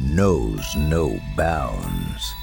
[0.00, 2.34] knows no bounds.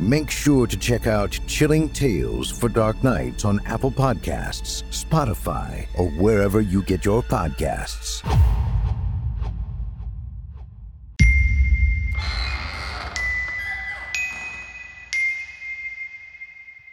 [0.00, 6.08] Make sure to check out Chilling Tales for Dark Nights on Apple Podcasts, Spotify, or
[6.10, 8.22] wherever you get your podcasts.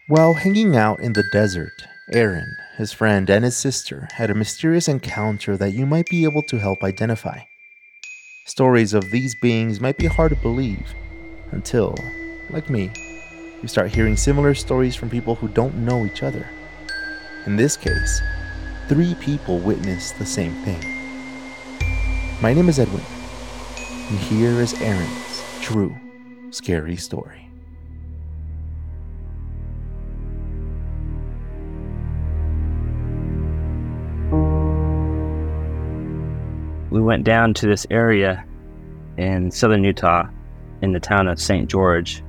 [0.07, 4.87] While hanging out in the desert, Aaron, his friend, and his sister had a mysterious
[4.87, 7.39] encounter that you might be able to help identify.
[8.47, 10.93] Stories of these beings might be hard to believe
[11.49, 11.95] until,
[12.51, 12.91] like me,
[13.63, 16.47] you start hearing similar stories from people who don't know each other.
[17.47, 18.21] In this case,
[18.87, 20.79] three people witnessed the same thing.
[22.39, 23.01] My name is Edwin,
[23.79, 25.97] and here is Aaron's true
[26.51, 27.44] scary story.
[36.95, 38.45] We went down to this area
[39.17, 40.29] in southern Utah
[40.81, 41.69] in the town of St.
[41.69, 42.23] George.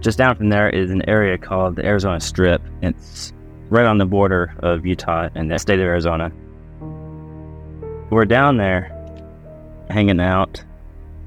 [0.00, 2.62] Just down from there is an area called the Arizona Strip.
[2.80, 3.34] It's
[3.68, 6.32] right on the border of Utah and the state of Arizona.
[8.08, 8.90] We're down there
[9.90, 10.64] hanging out,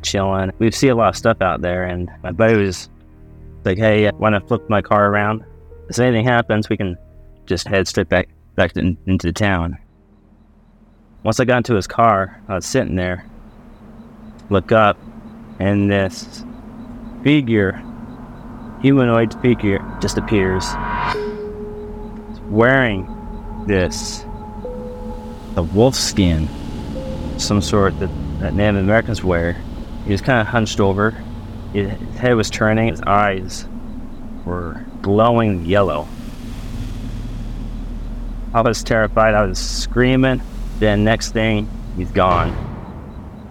[0.01, 0.51] chilling.
[0.57, 2.89] We see a lot of stuff out there, and my buddy was
[3.63, 5.43] like, "Hey, uh, want to flip my car around?
[5.87, 6.97] If anything happens, we can
[7.45, 9.77] just head straight back back to, into the town."
[11.27, 13.25] Once I got into his car, I was sitting there,
[14.49, 14.97] look up,
[15.59, 16.45] and this
[17.21, 17.83] figure,
[18.81, 20.65] humanoid figure, just appears.
[22.45, 23.05] wearing
[23.67, 24.23] this,
[25.57, 26.47] a wolf skin,
[27.37, 28.09] some sort that,
[28.39, 29.61] that Native Americans wear.
[30.05, 31.11] He was kind of hunched over.
[31.73, 32.87] His head was turning.
[32.87, 33.67] His eyes
[34.45, 36.07] were glowing yellow.
[38.53, 39.33] I was terrified.
[39.33, 40.41] I was screaming.
[40.79, 42.51] Then next thing, he's gone.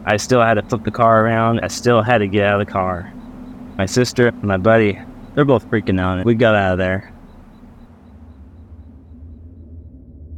[0.05, 1.61] I still had to flip the car around.
[1.61, 3.13] I still had to get out of the car.
[3.77, 4.99] My sister and my buddy,
[5.35, 6.25] they're both freaking out.
[6.25, 7.13] We got out of there.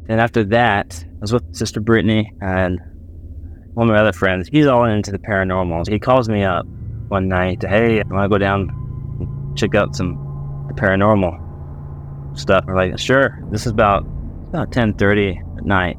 [0.08, 2.80] And after that, I was with Sister Brittany and
[3.74, 4.48] one of my other friends.
[4.48, 5.86] He's all into the paranormal.
[5.88, 6.66] He calls me up
[7.08, 8.70] one night hey, I want to go down
[9.20, 10.16] and check out some
[10.74, 12.64] paranormal stuff.
[12.66, 13.38] We're like, sure.
[13.50, 14.06] This is about
[14.48, 15.98] about 10:30 at night.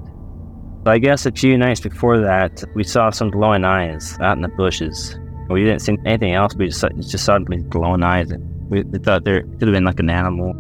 [0.84, 4.42] But I guess a few nights before that, we saw some glowing eyes out in
[4.42, 5.18] the bushes.
[5.50, 6.56] We didn't see anything else.
[6.56, 8.32] We just, just saw glowing eyes.
[8.70, 10.54] We, we thought there could have been like an animal.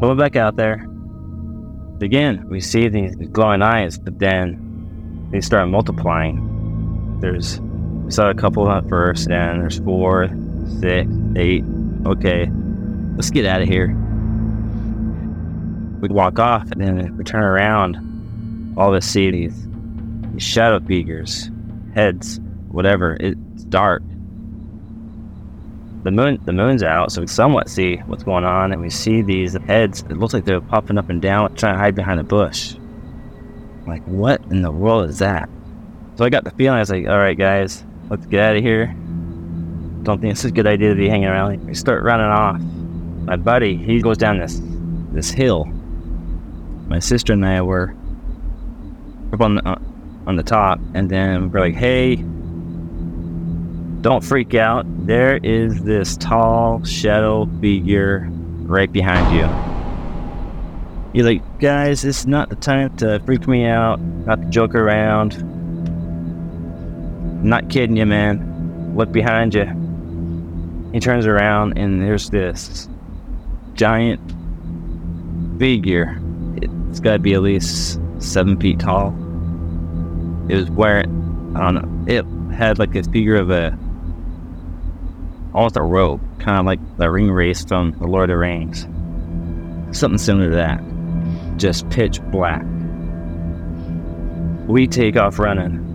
[0.00, 0.86] We went back out there.
[2.02, 7.18] Again, we see these glowing eyes, but then they start multiplying.
[7.20, 10.28] There's, we saw a couple at first, and there's four,
[10.80, 11.64] six, eight.
[12.06, 12.50] Okay,
[13.16, 13.88] let's get out of here.
[16.00, 18.07] We walk off, and then we turn around
[18.78, 21.50] all the these shadow figures,
[21.94, 23.16] heads, whatever.
[23.18, 24.02] It's dark.
[26.04, 29.20] The moon, the moon's out, so we somewhat see what's going on, and we see
[29.20, 30.02] these heads.
[30.02, 32.76] It looks like they're popping up and down, trying to hide behind a bush.
[33.84, 35.48] Like, what in the world is that?
[36.14, 38.62] So I got the feeling I was like, all right, guys, let's get out of
[38.62, 38.94] here.
[40.04, 41.66] Don't think it's a good idea to be hanging around.
[41.66, 42.60] We start running off.
[43.26, 44.60] My buddy, he goes down this
[45.12, 45.64] this hill.
[46.86, 47.94] My sister and I were
[49.32, 49.78] up on the uh,
[50.26, 52.16] on the top, and then we're like, "Hey,
[54.02, 54.84] don't freak out.
[55.06, 59.68] There is this tall shadow figure right behind you."
[61.12, 65.34] He's like, guys, it's not the time to freak me out, not to joke around.
[67.38, 68.94] I'm not kidding you, man.
[68.94, 69.64] Look behind you.
[70.92, 72.88] He turns around and there's this
[73.72, 74.20] giant
[75.58, 76.20] figure.
[76.90, 79.08] It's got to be at least seven feet tall.
[80.48, 82.24] It was wearing, I don't know, it
[82.54, 83.78] had like a figure of a,
[85.54, 88.86] almost a robe, kind of like the Ringwraiths from The Lord of the Rings.
[89.96, 90.82] Something similar to that.
[91.58, 92.62] Just pitch black.
[94.66, 95.86] We take off running.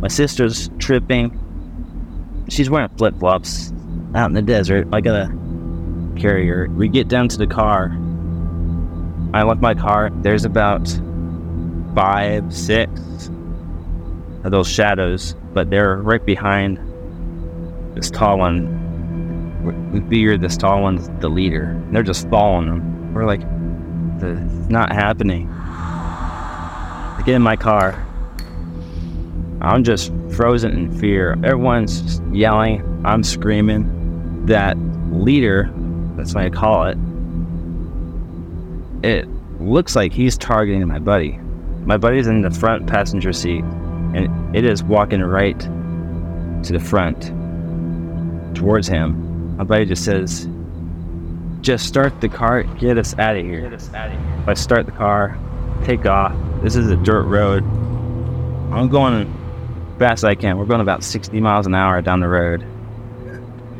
[0.00, 1.38] My sister's tripping.
[2.48, 3.72] She's wearing flip flops
[4.14, 4.88] out in the desert.
[4.92, 5.32] I gotta
[6.16, 6.68] carry her.
[6.70, 7.96] We get down to the car.
[9.34, 10.10] I left my car.
[10.16, 10.86] There's about
[11.94, 12.90] five, six
[14.44, 16.78] of those shadows, but they're right behind
[17.94, 18.80] this tall one.
[19.92, 21.80] We figure this tall one's the leader.
[21.90, 23.14] They're just following him.
[23.14, 23.42] We're like,
[24.22, 25.48] it's not happening.
[25.50, 27.94] I get in my car.
[29.60, 31.38] I'm just frozen in fear.
[31.44, 32.82] Everyone's yelling.
[33.04, 34.46] I'm screaming.
[34.46, 34.76] That
[35.12, 35.70] leader,
[36.16, 36.98] that's what I call it,
[39.02, 39.28] it
[39.60, 41.32] looks like he's targeting my buddy.
[41.84, 43.64] My buddy's in the front passenger seat,
[44.14, 47.32] and it is walking right to the front
[48.54, 49.56] towards him.
[49.56, 50.48] My buddy just says,
[51.60, 53.62] Just start the car, get us out of here.
[53.62, 54.38] Get us out of here.
[54.42, 55.36] If I start the car,
[55.84, 56.34] take off.
[56.62, 57.64] This is a dirt road.
[58.72, 60.58] I'm going as fast as I can.
[60.58, 62.64] We're going about 60 miles an hour down the road.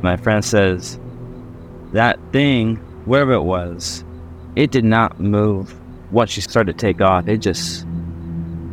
[0.02, 0.98] My friend says,
[1.92, 4.04] That thing, whatever it was,
[4.54, 5.74] it did not move
[6.12, 7.26] once she started to take off.
[7.26, 7.86] It just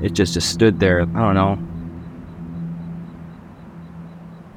[0.02, 1.02] it just just stood there.
[1.02, 1.60] I don't know.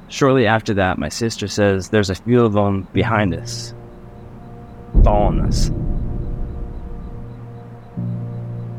[0.08, 3.72] Shortly after that, my sister says there's a few of them behind us,
[5.04, 5.70] following us.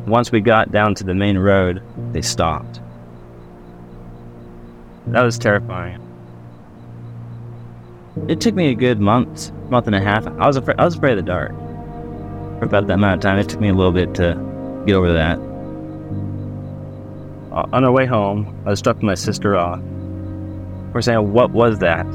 [0.06, 1.81] Once we got down to the main road,
[2.12, 2.81] they stopped.
[5.07, 6.01] That was terrifying.
[8.28, 10.28] It took me a good month, month and a half.
[10.28, 10.78] I was afraid.
[10.78, 11.62] I was afraid of the dark
[12.63, 13.38] for about that amount of time.
[13.39, 15.38] It took me a little bit to get over that.
[17.51, 19.80] Uh, on our way home, I was dropping my sister off.
[20.94, 22.06] We're saying, "What was that?"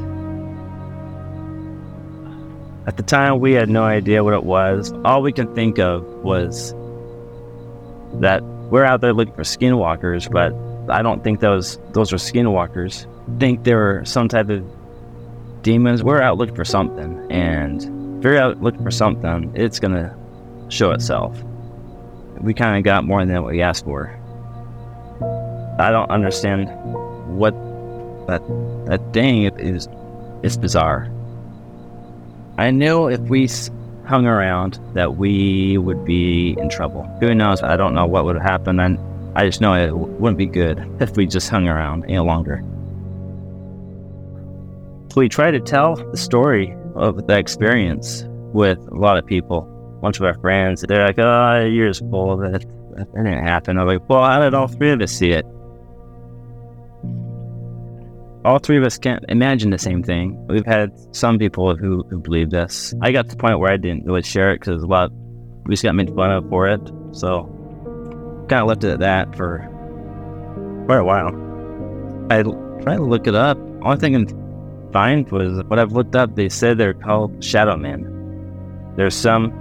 [2.86, 4.92] At the time, we had no idea what it was.
[5.04, 6.74] All we could think of was
[8.14, 10.54] that we're out there looking for skinwalkers, but
[10.90, 13.06] I don't think those those are skinwalkers.
[13.06, 14.64] I think they were some type of
[15.62, 16.02] demons.
[16.02, 17.82] We're out looking for something, and
[18.18, 20.17] if you're out looking for something, it's gonna
[20.68, 21.42] show itself.
[22.40, 24.14] We kind of got more than what we asked for.
[25.78, 26.68] I don't understand
[27.36, 27.52] what
[28.26, 28.42] that
[28.86, 29.88] that thing is.
[30.42, 31.10] It's bizarre.
[32.58, 33.48] I knew if we
[34.06, 37.04] hung around that we would be in trouble.
[37.20, 37.62] Who knows?
[37.62, 38.98] I don't know what would happen, and
[39.36, 42.64] I just know it wouldn't be good if we just hung around any longer.
[45.14, 50.18] We tried to tell the story of the experience with a lot of people bunch
[50.18, 50.84] of our friends.
[50.86, 52.66] They're like, "Oh, you're just full of it.
[52.96, 55.44] That didn't happen." I'm like, "Well, how did all three of us see it?"
[58.44, 60.46] All three of us can't imagine the same thing.
[60.48, 62.94] We've had some people who, who believed us.
[63.02, 65.10] I got to the point where I didn't really share it because a lot
[65.66, 66.80] we just got made fun of for it.
[67.12, 67.44] So
[68.48, 69.58] kind of left it at that for
[70.86, 71.28] quite a while.
[72.30, 72.42] I
[72.82, 73.58] tried to look it up.
[73.82, 76.34] Only thing I can find was what I've looked up.
[76.34, 78.94] They said they're called Shadow Men.
[78.96, 79.52] There's some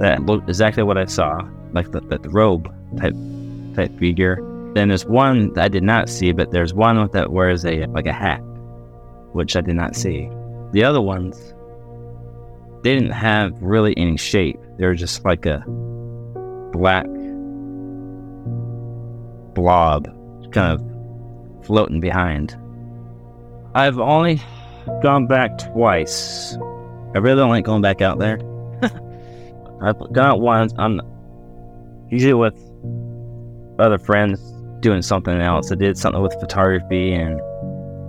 [0.00, 1.40] that looked exactly what I saw,
[1.72, 3.14] like the, the, the robe type
[3.74, 4.36] type figure.
[4.74, 8.06] Then there's one that I did not see, but there's one that wears a like
[8.06, 8.40] a hat,
[9.32, 10.28] which I did not see.
[10.72, 11.54] The other ones,
[12.82, 14.58] they didn't have really any shape.
[14.78, 15.64] They were just like a
[16.72, 17.06] black
[19.54, 20.06] blob,
[20.52, 22.58] kind of floating behind.
[23.76, 24.40] I've only
[25.02, 26.56] gone back twice.
[27.14, 28.38] I really don't like going back out there.
[29.84, 30.72] I've gone once.
[30.78, 31.00] I'm
[32.10, 32.54] usually with
[33.78, 34.40] other friends
[34.80, 35.70] doing something else.
[35.70, 37.40] I did something with photography and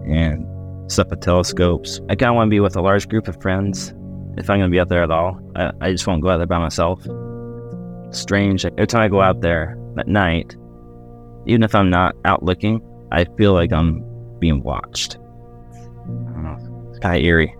[0.06, 0.46] and
[0.92, 2.00] stuff with telescopes.
[2.10, 3.94] I kind of want to be with a large group of friends
[4.38, 5.40] if I'm going to be out there at all.
[5.56, 7.02] I, I just won't go out there by myself.
[8.12, 8.66] Strange.
[8.66, 10.56] Every time I go out there at night,
[11.48, 14.04] even if I'm not out looking, I feel like I'm
[14.40, 15.18] being watched.
[16.90, 17.56] It's kind of eerie.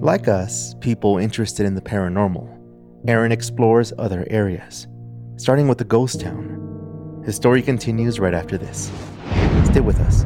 [0.00, 2.58] Like us, people interested in the paranormal,
[3.06, 4.86] Aaron explores other areas,
[5.36, 7.22] starting with the ghost town.
[7.24, 8.90] His story continues right after this.
[9.64, 10.24] Stay with us.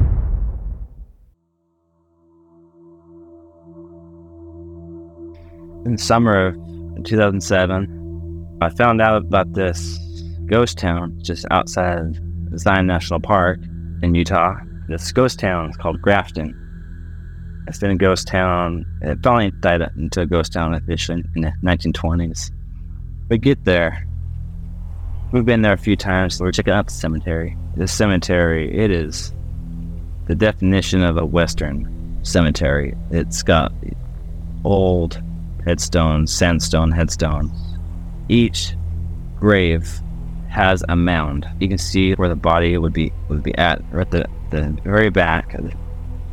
[5.84, 6.48] in summer
[6.96, 9.98] of 2007, I found out about this
[10.46, 13.60] ghost town just outside of Zion National Park
[14.02, 14.56] in Utah.
[14.88, 16.63] This ghost town is called Grafton.
[17.66, 18.84] It's been a ghost town.
[19.00, 22.50] It finally died into a ghost town officially in the 1920s.
[23.30, 24.06] We get there.
[25.32, 26.36] We've been there a few times.
[26.36, 27.56] So we're checking out the cemetery.
[27.76, 29.32] The cemetery, it is
[30.26, 32.94] the definition of a Western cemetery.
[33.10, 33.72] It's got
[34.64, 35.22] old
[35.64, 37.52] headstones, sandstone headstones.
[38.28, 38.76] Each
[39.36, 40.00] grave
[40.48, 41.48] has a mound.
[41.60, 44.78] You can see where the body would be would be at, or at the, the
[44.84, 45.74] very back of the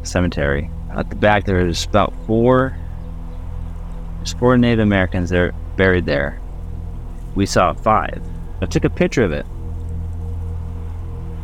[0.03, 0.69] cemetery.
[0.95, 2.75] At the back, there's about four.
[4.17, 6.39] There's four Native Americans that are buried there.
[7.33, 8.21] We saw five.
[8.61, 9.45] I took a picture of it.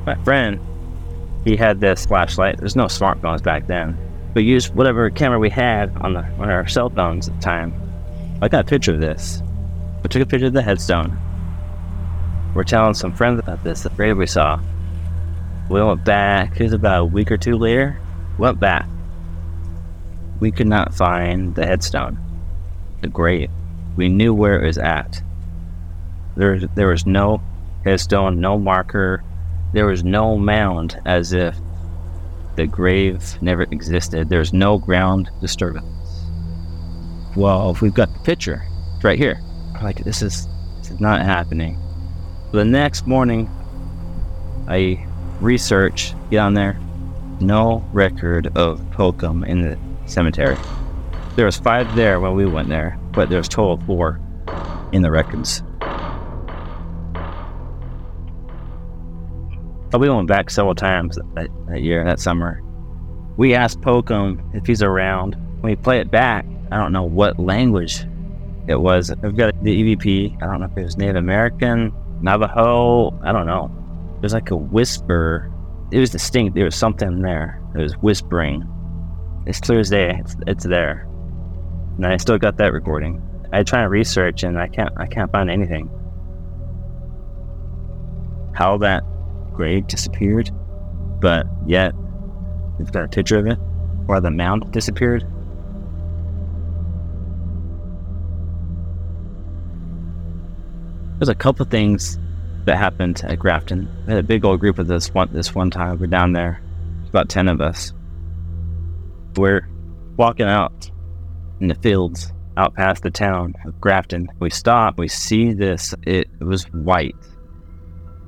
[0.05, 0.59] My friend,
[1.43, 2.57] he had this flashlight.
[2.57, 3.97] There's no smartphones back then,
[4.33, 7.73] but used whatever camera we had on the on our cell phones at the time.
[8.41, 9.41] I got a picture of this.
[10.03, 11.17] I took a picture of the headstone.
[12.53, 14.59] We're telling some friends about this, the grave we saw.
[15.69, 17.99] We went back, it was about a week or two later.
[18.37, 18.87] Went back.
[20.39, 22.17] We could not find the headstone,
[23.01, 23.49] the grave.
[23.95, 25.21] We knew where it was at.
[26.35, 27.41] There, there was no
[27.83, 29.23] headstone, no marker.
[29.73, 31.57] There was no mound as if
[32.55, 34.29] the grave never existed.
[34.29, 35.85] There's no ground disturbance.
[37.35, 38.63] Well, if we've got the picture,
[38.95, 39.39] it's right here.
[39.81, 40.47] Like, this is,
[40.79, 41.79] this is not happening.
[42.51, 43.49] The next morning,
[44.67, 45.05] I
[45.39, 46.79] research, get on there,
[47.39, 50.57] no record of Pocum in the cemetery.
[51.35, 54.19] There was five there when we went there, but there's total four
[54.91, 55.61] in the records.
[59.89, 62.61] But we went back several times that, that year, that summer.
[63.37, 65.35] We asked Pocum if he's around.
[65.61, 68.03] When we play it back, I don't know what language
[68.67, 69.11] it was.
[69.11, 70.41] I've got the EVP.
[70.41, 73.17] I don't know if it was Native American, Navajo.
[73.23, 73.71] I don't know.
[74.17, 75.51] It was like a whisper.
[75.91, 76.55] It was distinct.
[76.55, 77.61] There was something there.
[77.75, 78.67] It was whispering.
[79.47, 80.13] It's clear as day.
[80.19, 81.07] It's, it's there.
[81.95, 83.23] And I still got that recording.
[83.53, 84.93] I try to research and I can't.
[84.97, 85.89] I can't find anything.
[88.53, 89.03] How that
[89.53, 90.51] grave disappeared,
[91.21, 91.93] but yet
[92.77, 93.57] we've got a picture of it,
[94.09, 95.21] or the mound disappeared.
[101.19, 102.19] There's a couple things
[102.65, 103.87] that happened at Grafton.
[104.05, 105.99] We had a big old group of this one this one time.
[105.99, 106.61] We're down there,
[107.07, 107.93] about ten of us.
[109.37, 109.67] We're
[110.17, 110.89] walking out
[111.61, 114.27] in the fields out past the town of Grafton.
[114.39, 114.97] We stop.
[114.97, 115.93] We see this.
[116.05, 117.15] It, was white.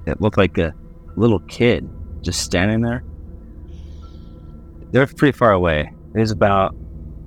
[0.05, 0.73] It looked like a
[1.15, 1.89] little kid
[2.21, 3.03] just standing there.
[4.91, 5.91] They're pretty far away.
[6.15, 6.75] It was about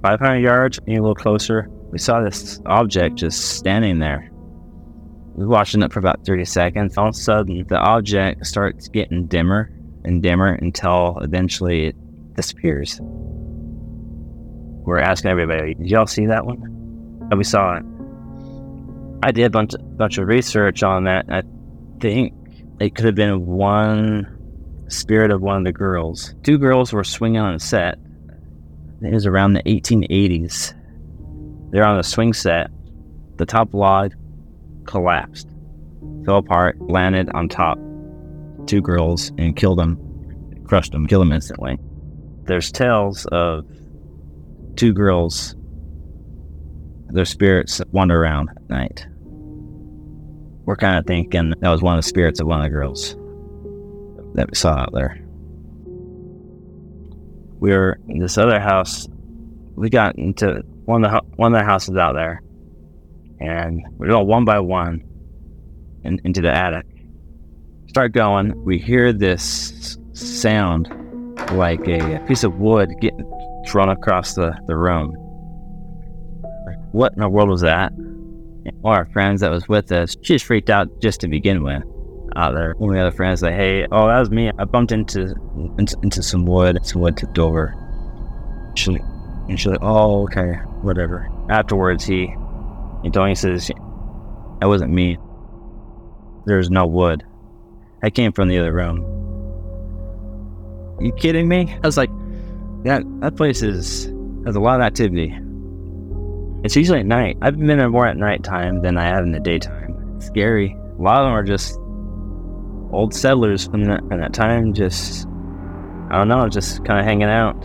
[0.03, 1.69] 500 yards, maybe a little closer.
[1.91, 4.31] We saw this object just standing there.
[5.35, 6.97] We watching it for about 30 seconds.
[6.97, 9.71] All of a sudden, the object starts getting dimmer
[10.05, 11.97] and dimmer until eventually it
[12.35, 13.01] disappears.
[14.85, 17.29] We're asking everybody, did y'all see that one?
[17.31, 17.85] And we saw it.
[19.23, 21.27] I did a bunch, bunch of research on that.
[21.29, 21.43] I
[22.01, 22.35] think
[22.81, 24.27] it could have been one
[24.89, 26.35] spirit of one of the girls.
[26.43, 27.99] Two girls were swinging on a set.
[29.01, 30.75] It was around the 1880s.
[31.71, 32.71] They're on a swing set.
[33.37, 34.15] The top log
[34.87, 35.49] collapsed,
[36.25, 37.79] fell apart, landed on top.
[38.67, 39.97] Two girls and killed them,
[40.65, 41.79] crushed them, killed them instantly.
[42.45, 43.65] There's tales of
[44.77, 45.55] two girls.
[47.09, 49.07] Their spirits wander around at night.
[50.65, 53.17] We're kind of thinking that was one of the spirits of one of the girls
[54.35, 55.19] that we saw out there.
[57.59, 59.07] We were in this other house.
[59.75, 62.43] We got into one of the one of the houses out there,
[63.41, 65.05] and we go one by one
[66.05, 66.87] in, into the attic.
[67.89, 68.65] Start going.
[68.65, 70.89] We hear this sound
[71.53, 73.25] like a piece of wood getting
[73.67, 75.13] thrown across the, the room.
[76.93, 77.93] What in the world was that?
[77.93, 81.29] And one of our friends that was with us, she just freaked out just to
[81.29, 81.83] begin with.
[82.35, 84.51] Uh, out there, one of the other friends like, "Hey, oh, that was me.
[84.59, 85.35] I bumped into
[85.79, 86.79] into, into some wood.
[86.83, 87.75] Some wood tipped over."
[88.75, 88.95] She
[89.49, 92.29] and she's like, "Oh, okay, whatever." Afterwards, he
[93.05, 93.69] me, he says,
[94.61, 95.19] "That wasn't me.
[96.47, 97.23] There's no wood.
[98.03, 99.23] I came from the other room."
[101.03, 101.75] you kidding me?
[101.83, 102.11] I was like,
[102.85, 104.07] that that place is
[104.45, 105.35] has a lot of activity.
[106.65, 107.39] It's usually at night.
[107.43, 110.15] I've been there more at nighttime than I have in the daytime.
[110.17, 110.77] It's scary.
[110.99, 111.79] A lot of them are just
[112.93, 114.75] old settlers from that from that time.
[114.75, 115.27] Just
[116.11, 117.57] I don't know, just kind of hanging out.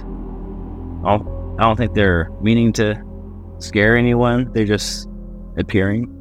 [1.05, 3.03] I don't, I don't think they're meaning to
[3.59, 4.51] scare anyone.
[4.53, 5.07] They're just
[5.57, 6.13] appearing.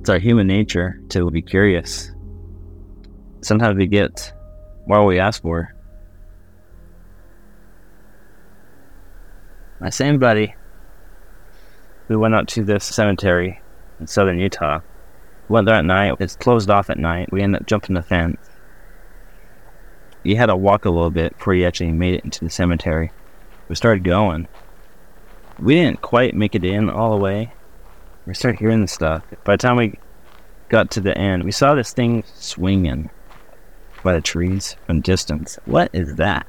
[0.00, 2.12] It's our human nature to be curious.
[3.42, 4.32] Sometimes we get
[4.86, 5.74] more we ask for.
[9.80, 10.54] My same buddy,
[12.08, 13.62] we went out to this cemetery
[13.98, 14.80] in southern Utah.
[15.48, 16.16] Went there at night.
[16.20, 17.32] It's closed off at night.
[17.32, 18.36] We ended up jumping the fence.
[20.22, 23.10] You had to walk a little bit before you actually made it into the cemetery.
[23.68, 24.48] We started going.
[25.58, 27.54] We didn't quite make it in all the way.
[28.26, 29.24] We started hearing the stuff.
[29.44, 29.98] By the time we
[30.68, 33.08] got to the end, we saw this thing swinging
[34.02, 35.58] by the trees from distance.
[35.64, 36.46] What is that?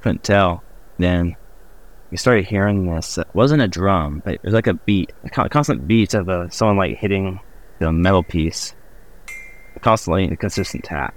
[0.00, 0.62] Couldn't tell.
[0.96, 1.36] Then
[2.10, 3.18] we started hearing this.
[3.18, 6.50] It wasn't a drum, but it was like a beat, a constant beat of a,
[6.50, 7.40] someone like hitting
[7.78, 8.74] the metal piece.
[9.80, 11.14] Constantly a consistent tap.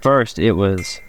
[0.00, 1.00] First, it was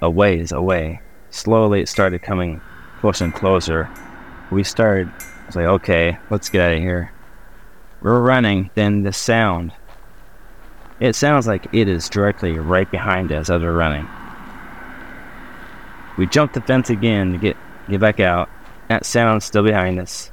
[0.00, 1.00] a ways away.
[1.30, 2.60] Slowly, it started coming
[3.00, 3.90] closer and closer.
[4.50, 7.12] We started, I was like, okay, let's get out of here.
[8.00, 9.72] We're running, then the sound.
[10.98, 14.08] It sounds like it is directly right behind us as we're running.
[16.18, 17.56] We jump the fence again to get,
[17.88, 18.50] get back out.
[18.88, 20.30] That sound's still behind us.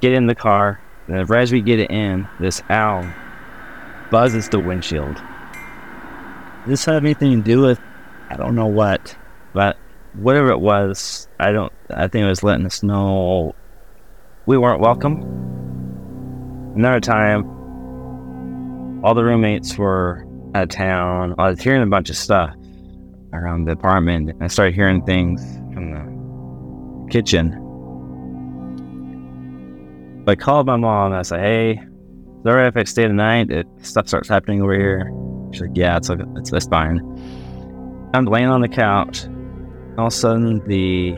[0.00, 3.06] Get in the car, and as we get it in, this owl
[4.10, 5.20] buzzes the windshield.
[6.66, 7.80] This have anything to do with
[8.28, 9.16] I don't know what,
[9.52, 9.76] but
[10.14, 11.72] whatever it was, I don't.
[11.90, 13.54] I think it was letting us know
[14.46, 15.22] we weren't welcome.
[16.74, 17.44] Another time,
[19.04, 21.34] all the roommates were out of town.
[21.38, 22.54] I was hearing a bunch of stuff
[23.32, 24.30] around the apartment.
[24.40, 25.42] I started hearing things
[25.72, 27.62] from the kitchen.
[30.28, 31.78] I called my mom and I said, "Hey, is
[32.44, 33.50] it alright if I stay the night?
[33.50, 35.12] If stuff starts happening over here."
[35.52, 37.00] She's like, "Yeah, it's it's, it's fine."
[38.12, 39.26] I'm laying on the couch.
[39.98, 41.16] All of a sudden, the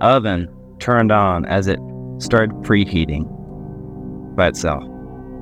[0.00, 1.78] oven turned on as it
[2.18, 3.24] started preheating
[4.36, 4.82] by itself.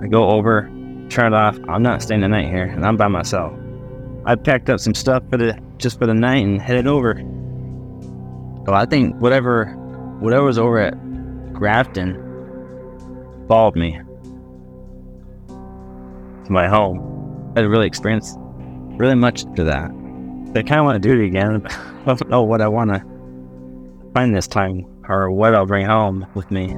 [0.02, 0.70] I go over,
[1.08, 1.58] turn it off.
[1.68, 3.52] I'm not staying the night here, and I'm by myself.
[4.28, 7.14] I packed up some stuff for the just for the night and headed over.
[8.66, 9.72] Well, I think whatever
[10.20, 10.92] whatever was over at
[11.54, 12.14] Grafton
[13.48, 13.98] followed me
[15.48, 17.52] to my home.
[17.52, 18.36] I didn't really experienced
[18.98, 19.90] really much to that.
[20.54, 21.60] I kind of want to do it again.
[21.60, 21.72] But
[22.04, 23.02] I don't know what I want to
[24.12, 26.76] find this time or what I'll bring home with me.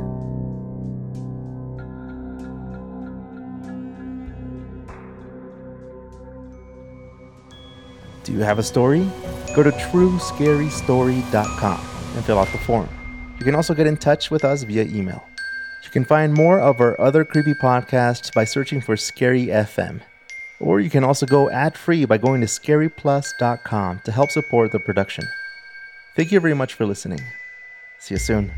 [8.30, 9.10] Do you have a story?
[9.56, 11.80] Go to truescarystory.com
[12.14, 12.88] and fill out the form.
[13.40, 15.26] You can also get in touch with us via email.
[15.82, 20.02] You can find more of our other creepy podcasts by searching for Scary FM.
[20.60, 24.78] Or you can also go ad free by going to scaryplus.com to help support the
[24.78, 25.24] production.
[26.14, 27.24] Thank you very much for listening.
[27.98, 28.52] See you soon.